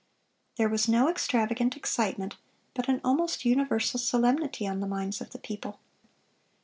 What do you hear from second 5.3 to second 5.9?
people.